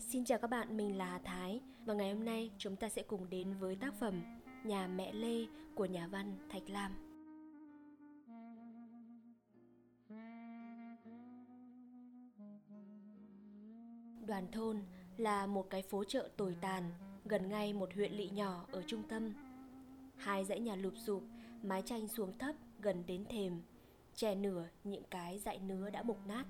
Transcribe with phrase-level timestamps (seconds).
[0.00, 3.02] Xin chào các bạn, mình là Hà Thái và ngày hôm nay chúng ta sẽ
[3.02, 4.22] cùng đến với tác phẩm
[4.64, 6.92] Nhà mẹ Lê của nhà văn Thạch Lam.
[14.26, 14.82] Đoàn thôn
[15.16, 16.90] là một cái phố chợ tồi tàn
[17.24, 19.32] gần ngay một huyện lỵ nhỏ ở trung tâm.
[20.16, 21.22] Hai dãy nhà lụp sụp,
[21.62, 23.62] mái tranh xuống thấp gần đến thềm,
[24.14, 26.46] che nửa những cái dãy nứa đã mục nát.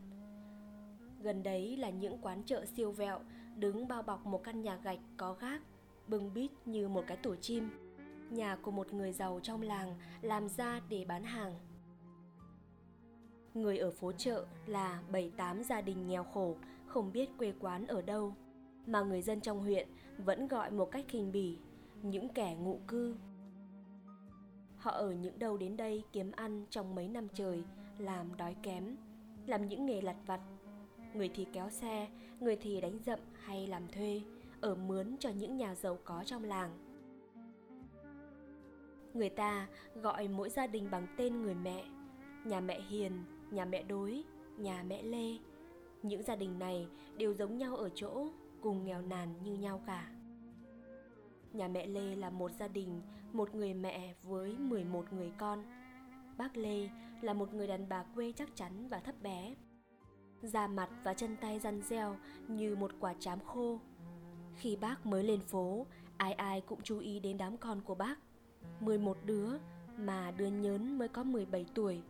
[1.23, 3.21] Gần đấy là những quán chợ siêu vẹo
[3.57, 5.63] đứng bao bọc một căn nhà gạch có gác,
[6.07, 7.71] bưng bít như một cái tổ chim.
[8.31, 11.55] Nhà của một người giàu trong làng làm ra để bán hàng.
[13.55, 18.03] Người ở phố chợ là 7-8 gia đình nghèo khổ, không biết quê quán ở
[18.03, 18.35] đâu,
[18.87, 21.59] mà người dân trong huyện vẫn gọi một cách khinh bỉ,
[22.03, 23.17] những kẻ ngụ cư.
[24.77, 27.65] Họ ở những đâu đến đây kiếm ăn trong mấy năm trời,
[27.99, 28.97] làm đói kém,
[29.47, 30.41] làm những nghề lặt vặt
[31.15, 32.09] người thì kéo xe,
[32.41, 34.23] người thì đánh dậm hay làm thuê,
[34.61, 36.71] ở mướn cho những nhà giàu có trong làng.
[39.15, 41.85] Người ta gọi mỗi gia đình bằng tên người mẹ,
[42.45, 43.13] nhà mẹ Hiền,
[43.51, 44.25] nhà mẹ Đối,
[44.57, 45.37] nhà mẹ Lê.
[46.03, 46.87] Những gia đình này
[47.17, 48.27] đều giống nhau ở chỗ,
[48.61, 50.11] cùng nghèo nàn như nhau cả.
[51.53, 53.01] Nhà mẹ Lê là một gia đình,
[53.33, 55.65] một người mẹ với 11 người con.
[56.37, 56.89] Bác Lê
[57.21, 59.55] là một người đàn bà quê chắc chắn và thấp bé,
[60.43, 62.17] da mặt và chân tay răn reo
[62.49, 63.81] như một quả chám khô.
[64.57, 68.19] Khi bác mới lên phố, ai ai cũng chú ý đến đám con của bác.
[68.81, 69.49] 11 đứa,
[69.97, 72.03] mà đứa nhớn mới có 17 tuổi,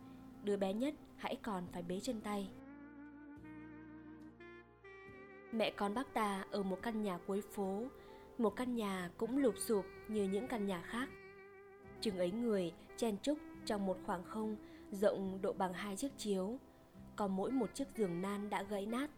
[0.43, 2.49] đứa bé nhất hãy còn phải bế chân tay.
[5.51, 7.83] Mẹ con bác ta ở một căn nhà cuối phố,
[8.37, 11.09] một căn nhà cũng lụp sụp như những căn nhà khác.
[12.01, 14.55] Chừng ấy người chen chúc trong một khoảng không
[14.91, 16.59] rộng độ bằng hai chiếc chiếu,
[17.15, 19.09] có mỗi một chiếc giường nan đã gãy nát.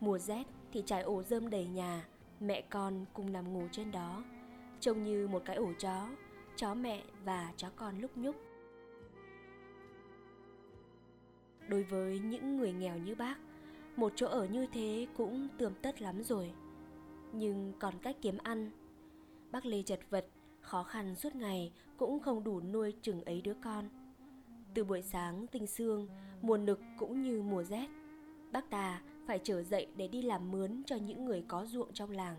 [0.00, 2.06] Mùa rét thì trải ổ rơm đầy nhà,
[2.40, 4.24] mẹ con cùng nằm ngủ trên đó,
[4.80, 6.08] trông như một cái ổ chó,
[6.56, 8.36] chó mẹ và chó con lúc nhúc.
[11.68, 13.36] Đối với những người nghèo như bác,
[13.96, 16.52] một chỗ ở như thế cũng tươm tất lắm rồi.
[17.32, 18.70] Nhưng còn cách kiếm ăn,
[19.50, 20.26] bác Lê chật vật,
[20.60, 23.88] khó khăn suốt ngày cũng không đủ nuôi chừng ấy đứa con
[24.76, 26.08] từ buổi sáng tinh sương,
[26.42, 27.86] mùa nực cũng như mùa rét,
[28.52, 32.10] bác ta phải trở dậy để đi làm mướn cho những người có ruộng trong
[32.10, 32.36] làng.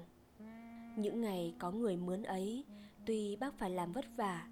[0.98, 2.64] Những ngày có người mướn ấy,
[3.06, 4.48] tuy bác phải làm vất vả,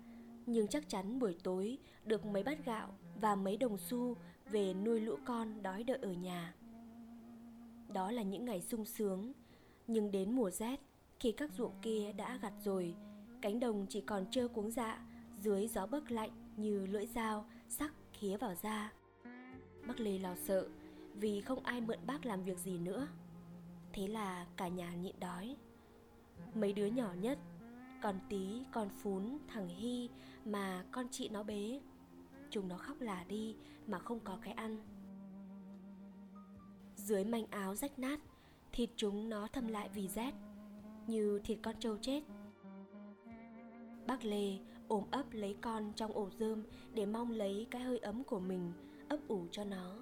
[0.45, 4.15] nhưng chắc chắn buổi tối được mấy bát gạo và mấy đồng xu
[4.49, 6.53] về nuôi lũ con đói đợi ở nhà.
[7.93, 9.31] Đó là những ngày sung sướng,
[9.87, 10.79] nhưng đến mùa rét,
[11.19, 12.95] khi các ruộng kia đã gặt rồi,
[13.41, 15.05] cánh đồng chỉ còn trơ cuống dạ
[15.41, 18.93] dưới gió bấc lạnh như lưỡi dao sắc khía vào da.
[19.87, 20.67] Bác Lê lo sợ
[21.13, 23.07] vì không ai mượn bác làm việc gì nữa.
[23.93, 25.55] Thế là cả nhà nhịn đói.
[26.53, 27.39] Mấy đứa nhỏ nhất,
[28.01, 30.09] con tí, con phún, thằng Hy
[30.45, 31.81] mà con chị nó bế.
[32.49, 33.55] Chúng nó khóc lả đi
[33.87, 34.77] mà không có cái ăn.
[36.95, 38.19] Dưới manh áo rách nát,
[38.71, 40.33] thịt chúng nó thâm lại vì rét,
[41.07, 42.23] như thịt con trâu chết
[44.07, 44.57] Bác Lê
[44.87, 46.63] ôm ấp lấy con trong ổ rơm
[46.93, 48.73] để mong lấy cái hơi ấm của mình
[49.09, 49.95] ấp ủ cho nó.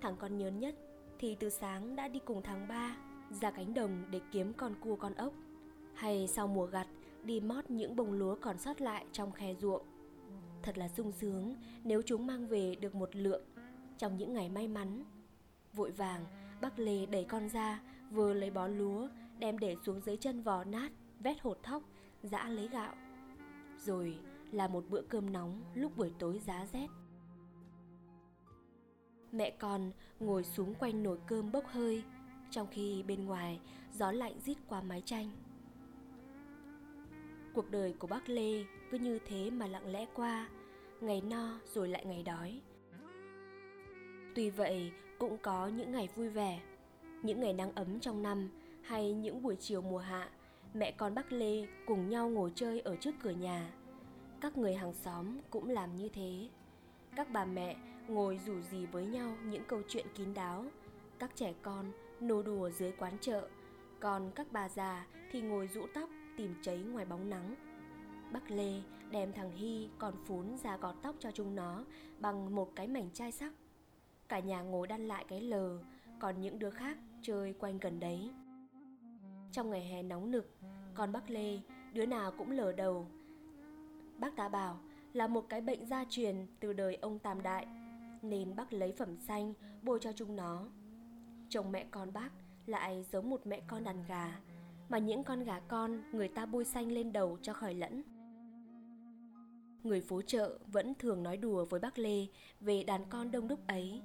[0.00, 0.74] Thằng con nhớn nhất
[1.18, 2.96] thì từ sáng đã đi cùng thằng ba
[3.30, 5.32] ra cánh đồng để kiếm con cua con ốc
[5.94, 6.86] hay sau mùa gặt
[7.24, 9.82] đi mót những bông lúa còn sót lại trong khe ruộng.
[10.62, 11.54] Thật là sung sướng
[11.84, 13.42] nếu chúng mang về được một lượng
[13.98, 15.04] trong những ngày may mắn.
[15.72, 16.24] Vội vàng,
[16.60, 20.64] bác Lê đẩy con ra, vừa lấy bó lúa, đem để xuống dưới chân vò
[20.64, 21.82] nát, vét hột thóc,
[22.22, 22.94] dã lấy gạo
[23.78, 24.18] rồi
[24.52, 26.88] là một bữa cơm nóng lúc buổi tối giá rét.
[29.32, 32.02] Mẹ con ngồi xuống quanh nồi cơm bốc hơi,
[32.50, 33.60] trong khi bên ngoài
[33.92, 35.30] gió lạnh rít qua mái tranh.
[37.54, 40.48] Cuộc đời của bác lê cứ như thế mà lặng lẽ qua,
[41.00, 42.60] ngày no rồi lại ngày đói.
[44.34, 46.60] Tuy vậy, cũng có những ngày vui vẻ,
[47.22, 48.48] những ngày nắng ấm trong năm
[48.82, 50.30] hay những buổi chiều mùa hạ
[50.78, 53.70] mẹ con bác Lê cùng nhau ngồi chơi ở trước cửa nhà.
[54.40, 56.48] Các người hàng xóm cũng làm như thế.
[57.16, 57.76] Các bà mẹ
[58.08, 60.64] ngồi rủ rì với nhau những câu chuyện kín đáo.
[61.18, 63.48] Các trẻ con nô đùa dưới quán chợ,
[64.00, 67.54] còn các bà già thì ngồi rũ tóc tìm cháy ngoài bóng nắng.
[68.32, 71.84] Bác Lê đem thằng Hy còn phún ra gọt tóc cho chúng nó
[72.18, 73.52] bằng một cái mảnh chai sắc.
[74.28, 75.78] Cả nhà ngồi đan lại cái lờ,
[76.18, 78.30] còn những đứa khác chơi quanh gần đấy.
[79.52, 80.56] Trong ngày hè nóng nực,
[80.94, 81.58] con bác Lê
[81.92, 83.06] đứa nào cũng lờ đầu.
[84.18, 84.78] Bác ta bảo
[85.12, 87.66] là một cái bệnh gia truyền từ đời ông Tam Đại,
[88.22, 90.66] nên bác lấy phẩm xanh bôi cho chúng nó.
[91.48, 92.30] Chồng mẹ con bác
[92.66, 94.40] lại giống một mẹ con đàn gà
[94.88, 98.02] mà những con gà con người ta bôi xanh lên đầu cho khỏi lẫn
[99.82, 102.26] người phố chợ vẫn thường nói đùa với bác lê
[102.60, 104.00] về đàn con đông đúc ấy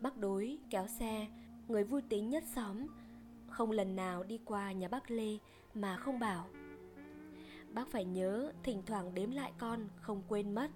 [0.00, 1.26] bác đối kéo xe
[1.68, 2.86] người vui tính nhất xóm
[3.52, 5.38] không lần nào đi qua nhà bác lê
[5.74, 6.46] mà không bảo.
[7.74, 10.70] Bác phải nhớ, thỉnh thoảng đếm lại con, không quên mất.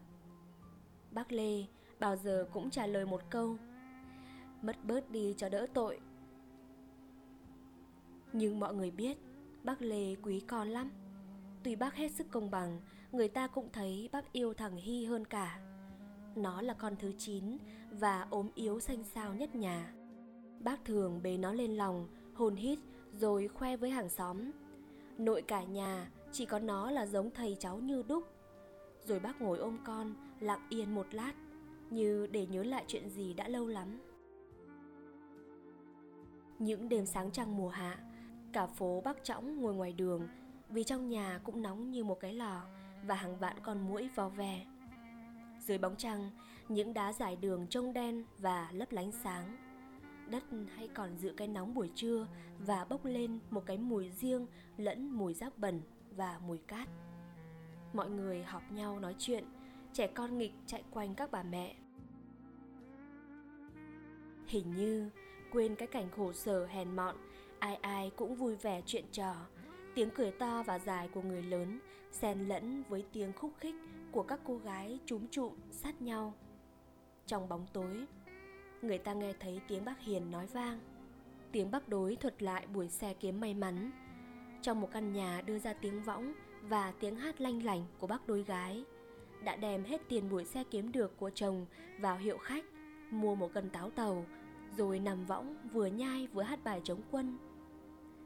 [1.10, 1.64] Bác lê
[1.98, 3.56] bao giờ cũng trả lời một câu,
[4.62, 6.00] mất bớt đi cho đỡ tội.
[8.32, 9.18] Nhưng mọi người biết,
[9.64, 10.90] bác lê quý con lắm.
[11.62, 12.80] Tuy bác hết sức công bằng,
[13.12, 15.60] người ta cũng thấy bác yêu thằng hy hơn cả.
[16.36, 17.56] Nó là con thứ chín
[17.90, 19.92] và ốm yếu xanh xao nhất nhà.
[20.60, 22.78] Bác thường bế nó lên lòng hôn hít
[23.12, 24.50] rồi khoe với hàng xóm.
[25.18, 28.24] Nội cả nhà, chỉ có nó là giống thầy cháu như đúc.
[29.04, 31.32] Rồi bác ngồi ôm con, lặng yên một lát,
[31.90, 34.00] như để nhớ lại chuyện gì đã lâu lắm.
[36.58, 37.98] Những đêm sáng trăng mùa hạ,
[38.52, 40.28] cả phố bác trõng ngồi ngoài đường,
[40.68, 42.62] vì trong nhà cũng nóng như một cái lò
[43.06, 44.66] và hàng vạn con muỗi vò ve.
[45.60, 46.30] Dưới bóng trăng,
[46.68, 49.56] những đá dài đường trông đen và lấp lánh sáng
[50.30, 50.44] đất
[50.74, 52.26] hay còn giữ cái nóng buổi trưa
[52.58, 54.46] và bốc lên một cái mùi riêng
[54.76, 55.80] lẫn mùi rác bẩn
[56.16, 56.88] và mùi cát.
[57.92, 59.44] Mọi người họp nhau nói chuyện,
[59.92, 61.76] trẻ con nghịch chạy quanh các bà mẹ.
[64.46, 65.10] Hình như
[65.52, 67.16] quên cái cảnh khổ sở hèn mọn,
[67.58, 69.34] ai ai cũng vui vẻ chuyện trò.
[69.94, 71.80] Tiếng cười to và dài của người lớn
[72.12, 73.74] xen lẫn với tiếng khúc khích
[74.12, 76.34] của các cô gái trúng trụm sát nhau.
[77.26, 78.06] Trong bóng tối
[78.86, 80.78] người ta nghe thấy tiếng bác hiền nói vang.
[81.52, 83.90] Tiếng bác đối thuật lại buổi xe kiếm may mắn.
[84.62, 88.26] Trong một căn nhà đưa ra tiếng võng và tiếng hát lanh lành của bác
[88.26, 88.84] đôi gái,
[89.44, 91.66] đã đem hết tiền buổi xe kiếm được của chồng
[92.00, 92.64] vào hiệu khách,
[93.10, 94.26] mua một cân táo tàu,
[94.76, 97.38] rồi nằm võng vừa nhai vừa hát bài chống quân.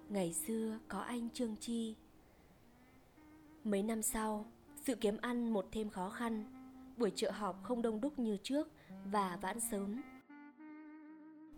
[0.09, 1.95] Ngày xưa có anh trương chi.
[3.65, 4.47] Mấy năm sau,
[4.77, 6.45] sự kiếm ăn một thêm khó khăn.
[6.97, 8.69] Buổi chợ họp không đông đúc như trước
[9.05, 10.01] và vãn sớm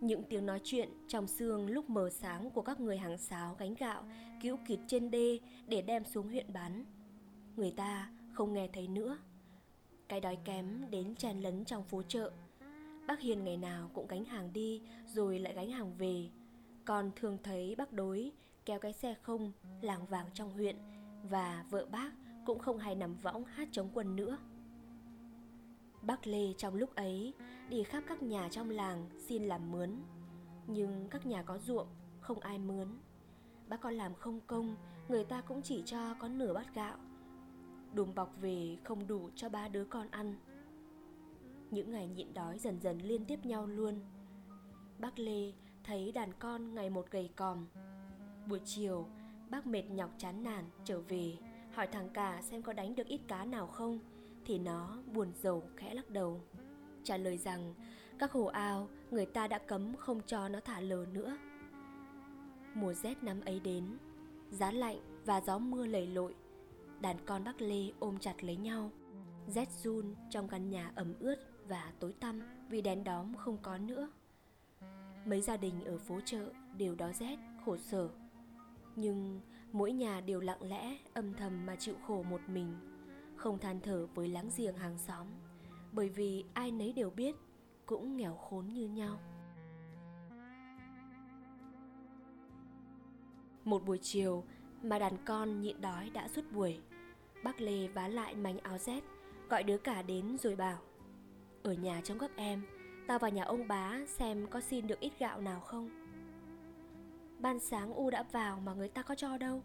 [0.02, 3.74] những tiếng nói chuyện trong sương lúc mờ sáng của các người hàng sáo gánh
[3.74, 4.04] gạo,
[4.42, 6.84] cứu kịt trên đê để đem xuống huyện bán.
[7.56, 9.18] Người ta không nghe thấy nữa.
[10.08, 12.32] Cái đói kém đến chen lấn trong phố chợ.
[13.06, 16.28] Bác hiền ngày nào cũng gánh hàng đi, rồi lại gánh hàng về.
[16.84, 18.32] Còn thường thấy bác đối
[18.64, 20.76] kéo cái xe không làng vàng trong huyện
[21.30, 22.12] và vợ bác
[22.46, 24.38] cũng không hay nằm võng hát chống quân nữa
[26.02, 27.34] bác lê trong lúc ấy
[27.68, 29.90] đi khắp các nhà trong làng xin làm mướn.
[30.66, 31.88] Nhưng các nhà có ruộng,
[32.20, 32.88] không ai mướn.
[33.68, 34.76] Bác con làm không công,
[35.08, 36.96] người ta cũng chỉ cho có nửa bát gạo.
[37.94, 40.34] Đùm bọc về không đủ cho ba đứa con ăn.
[41.70, 44.00] Những ngày nhịn đói dần dần liên tiếp nhau luôn.
[44.98, 45.52] Bác lê
[45.84, 47.66] thấy đàn con ngày một gầy còm.
[48.48, 49.06] Buổi chiều,
[49.50, 51.36] bác mệt nhọc chán nản trở về,
[51.72, 53.98] hỏi thằng cả xem có đánh được ít cá nào không
[54.44, 56.40] thì nó buồn rầu khẽ lắc đầu.
[57.04, 57.74] Trả lời rằng,
[58.18, 61.36] các hồ ao, người ta đã cấm không cho nó thả lờ nữa.
[62.74, 63.98] Mùa rét năm ấy đến,
[64.50, 66.34] giá lạnh và gió mưa lầy lội,
[67.00, 68.90] đàn con bác lê ôm chặt lấy nhau.
[69.48, 71.36] Rét run trong căn nhà ẩm ướt
[71.68, 74.08] và tối tăm vì đèn đóm không có nữa.
[75.26, 78.08] Mấy gia đình ở phố chợ đều đói rét, khổ sở.
[78.96, 79.40] Nhưng
[79.72, 82.91] mỗi nhà đều lặng lẽ, âm thầm mà chịu khổ một mình
[83.42, 85.26] không than thở với láng giềng hàng xóm,
[85.92, 87.36] bởi vì ai nấy đều biết
[87.86, 89.18] cũng nghèo khốn như nhau.
[93.64, 94.44] Một buổi chiều
[94.82, 96.80] mà đàn con nhịn đói đã suốt buổi,
[97.44, 99.04] bác lê vá lại mảnh áo rét,
[99.48, 100.78] gọi đứa cả đến rồi bảo,
[101.62, 102.62] ở nhà trong các em,
[103.08, 105.90] tao vào nhà ông bá xem có xin được ít gạo nào không?
[107.38, 109.62] Ban sáng u đã vào mà người ta có cho đâu.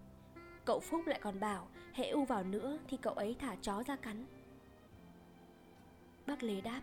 [0.66, 3.96] Cậu phúc lại còn bảo hễ u vào nữa thì cậu ấy thả chó ra
[3.96, 4.26] cắn.
[6.28, 6.82] Bác lê đáp,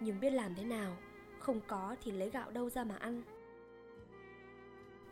[0.00, 0.96] nhưng biết làm thế nào,
[1.38, 3.22] không có thì lấy gạo đâu ra mà ăn.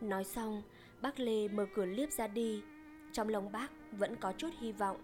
[0.01, 0.61] Nói xong,
[1.01, 2.63] bác lê mở cửa liếp ra đi.
[3.11, 4.97] Trong lòng bác vẫn có chút hy vọng.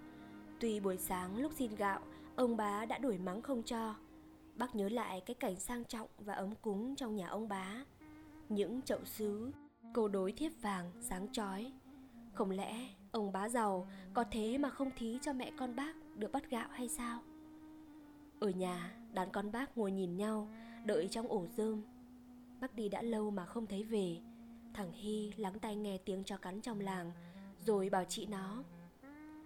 [0.59, 1.99] Tuy buổi sáng lúc xin gạo,
[2.35, 3.95] ông bá đã đuổi mắng không cho.
[4.55, 7.85] Bác nhớ lại cái cảnh sang trọng và ấm cúng trong nhà ông bá
[8.49, 9.51] những chậu sứ
[9.93, 11.71] câu đối thiếp vàng, sáng chói
[12.37, 16.31] không lẽ ông bá giàu có thế mà không thí cho mẹ con bác được
[16.31, 17.19] bắt gạo hay sao?
[18.39, 20.47] Ở nhà đàn con bác ngồi nhìn nhau,
[20.85, 21.81] đợi trong ổ rơm.
[22.59, 24.17] Bác đi đã lâu mà không thấy về.
[24.73, 27.11] Thằng hy lắng tai nghe tiếng cho cắn trong làng,
[27.65, 28.63] rồi bảo chị nó,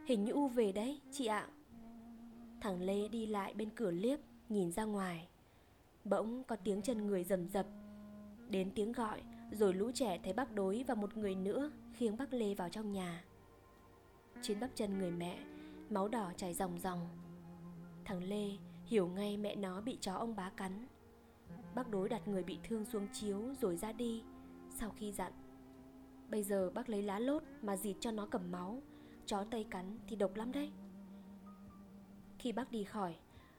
[0.05, 1.47] hình như u về đấy, chị ạ.
[2.61, 4.19] Thằng lê đi lại bên cửa liếp,
[4.49, 5.27] nhìn ra ngoài.
[6.05, 7.65] Bỗng có tiếng chân người rầm rập.
[8.49, 9.21] Đến tiếng gọi
[9.51, 12.91] rồi lũ trẻ thấy bác đối và một người nữa khiêng bác Lê vào trong
[12.91, 13.23] nhà.
[14.41, 15.39] Trên bắp chân người mẹ,
[15.89, 17.09] máu đỏ chảy ròng ròng.
[18.05, 18.49] Thằng Lê
[18.85, 20.87] hiểu ngay mẹ nó bị chó ông bá cắn.
[21.75, 24.23] Bác đối đặt người bị thương xuống chiếu rồi ra đi,
[24.69, 25.33] sau khi dặn.
[26.29, 28.81] Bây giờ bác lấy lá lốt mà dịt cho nó cầm máu,
[29.25, 30.71] chó tây cắn thì độc lắm đấy.
[32.39, 33.15] Khi bác đi khỏi,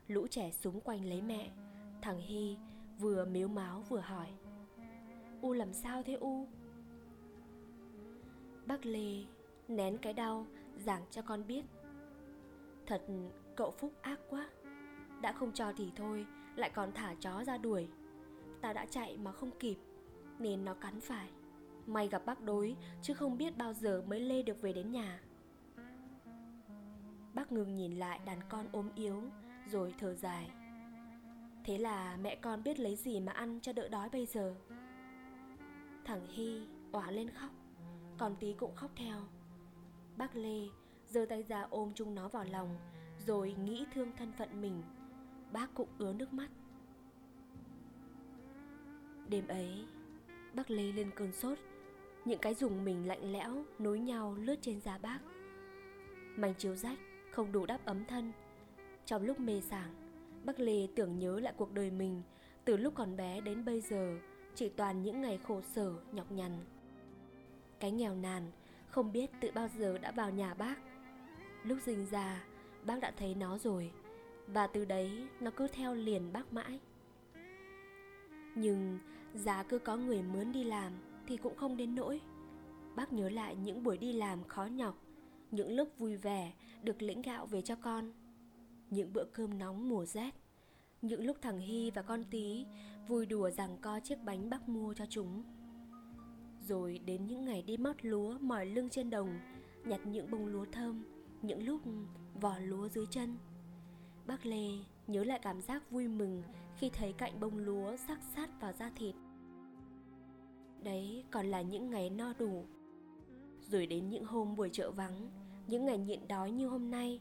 [0.09, 1.51] lũ trẻ súng quanh lấy mẹ.
[2.03, 2.57] Thằng Hy
[2.99, 4.29] vừa miếu máu vừa hỏi.
[5.43, 6.47] U làm sao thế U?
[8.67, 9.25] Bác Lê
[9.69, 10.47] nén cái đau
[10.77, 11.65] giảng cho con biết.
[12.87, 13.03] Thật
[13.57, 14.49] cậu Phúc ác quá.
[15.21, 17.89] Đã không cho thì thôi, lại còn thả chó ra đuổi.
[18.61, 19.77] Ta đã chạy mà không kịp,
[20.39, 21.29] nên nó cắn phải.
[21.87, 25.21] May gặp bác đối, chứ không biết bao giờ mới Lê được về đến nhà.
[27.35, 29.23] Bác ngừng nhìn lại đàn con ốm yếu
[29.71, 30.51] Rồi thở dài
[31.65, 34.55] Thế là mẹ con biết lấy gì mà ăn cho đỡ đói bây giờ
[36.05, 36.61] Thằng Hy
[36.93, 37.51] òa lên khóc.
[38.19, 39.21] Còn tí cũng khóc theo.
[40.17, 40.69] Bác Lê
[41.09, 42.79] giơ tay ra ôm chúng nó vào lòng
[43.27, 44.83] Rồi nghĩ thương thân phận mình.
[45.53, 46.49] Bác cũng ứa nước mắt.
[49.29, 49.87] Đêm ấy
[50.53, 51.59] Bác Lê lên cơn sốt.
[52.25, 55.19] Những cái dùng mình lạnh lẽo Nối nhau lướt trên da bác.
[56.37, 56.99] Mảnh chiếu rách
[57.31, 58.33] không đủ đáp ấm thân.
[59.07, 59.95] Trong lúc mê sảng,
[60.45, 62.23] Bác Lê tưởng nhớ lại cuộc đời mình
[62.65, 64.19] từ lúc còn bé đến bây giờ
[64.55, 66.53] chỉ toàn những ngày khổ sở, nhọc nhằn.
[67.81, 68.51] Cái nghèo nàn
[68.89, 70.77] không biết từ bao giờ đã vào nhà bác.
[71.65, 72.45] Lúc sinh ra,
[72.85, 73.91] bác đã thấy nó rồi
[74.47, 76.81] và từ đấy nó cứ theo liền bác mãi.
[78.55, 78.99] Nhưng
[79.35, 80.93] giá cứ có người mướn đi làm
[81.27, 82.21] thì cũng không đến nỗi.
[82.97, 84.99] Bác nhớ lại những buổi đi làm khó nhọc
[85.53, 88.13] những lúc vui vẻ được lĩnh gạo về cho con
[88.91, 90.31] những bữa cơm nóng mùa rét
[91.03, 92.65] những lúc thằng hy và con tí
[93.09, 95.43] vui đùa rằng co chiếc bánh bác mua cho chúng.
[96.69, 99.39] Rồi đến những ngày đi mót lúa mỏi lưng trên đồng,
[99.85, 101.05] nhặt những bông lúa thơm,
[101.43, 101.81] những lúc
[102.41, 103.37] vò lúa dưới chân.
[104.27, 104.69] Bác lê
[105.07, 106.43] nhớ lại cảm giác vui mừng
[106.77, 109.15] khi thấy cạnh bông lúa sắc sát vào da thịt.
[110.83, 112.65] Đấy còn là những ngày no đủ.
[113.71, 115.31] Rồi đến những hôm buổi chợ vắng,
[115.67, 117.21] những ngày nhịn đói như hôm nay,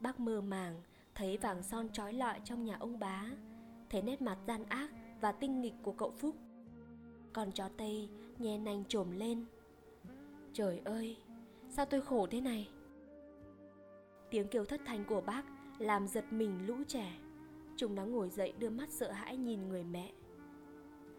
[0.00, 0.82] bác mơ màng,
[1.14, 3.24] thấy vàng son trói lọi trong nhà ông bá
[3.90, 4.90] thấy nét mặt gian ác
[5.20, 6.36] và tinh nghịch của cậu phúc.
[7.32, 9.44] Con chó tây nhe nanh trồm lên.
[10.52, 11.16] Trời ơi,
[11.68, 12.68] sao tôi khổ thế này?
[14.30, 15.42] Tiếng kêu thất thanh của bác
[15.78, 17.12] làm giật mình lũ trẻ.
[17.76, 20.12] Chúng nó ngồi dậy đưa mắt sợ hãi nhìn người mẹ.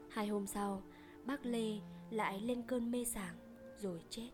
[0.10, 0.82] Hai hôm sau,
[1.26, 3.36] bác lê lại lên cơn mê sảng,
[3.76, 4.30] rồi chết.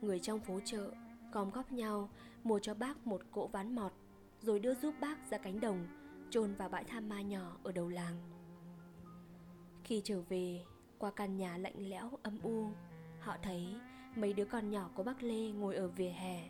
[0.00, 0.90] Người trong phố chợ
[1.32, 2.08] gom góp nhau,
[2.44, 3.92] mua cho bác một cỗ ván mọt,
[4.40, 5.86] rồi đưa giúp bác ra cánh đồng,
[6.30, 8.16] chôn vào bãi tha ma nhỏ ở đầu làng.
[9.84, 10.64] Khi trở về,
[10.98, 12.70] qua căn nhà lạnh lẽo, âm u,
[13.20, 13.76] họ thấy
[14.16, 16.48] mấy đứa con nhỏ của bác lê ngồi ở vỉa hè.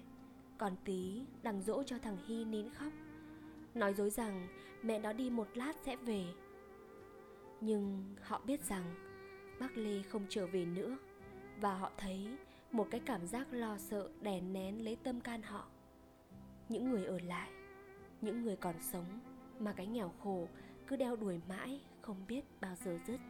[0.59, 2.93] Còn tí đang dỗ cho thằng hy nín khóc,
[3.75, 4.49] nói dối rằng
[4.83, 6.25] mẹ nó đi một lát sẽ về.
[7.61, 8.95] Nhưng họ biết rằng
[9.61, 10.97] bác lê không trở về nữa,
[11.61, 12.37] và họ thấy
[12.73, 15.67] một cái cảm giác lo sợ đè nén lấy tâm can họ.
[16.69, 17.51] Những người ở lại,
[18.21, 19.21] những người còn sống
[19.59, 20.49] mà cái nghèo khổ
[20.87, 23.21] cứ đeo đuổi mãi không biết bao giờ dứt.